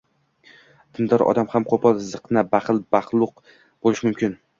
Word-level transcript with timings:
Dindor 0.99 1.23
odam 1.25 1.51
ham 1.51 1.67
qo‘pol, 1.71 1.99
ziqna, 2.05 2.43
baxil, 2.55 2.81
badxulq 2.97 3.45
bo‘lishi 3.53 4.09
mumkin. 4.09 4.35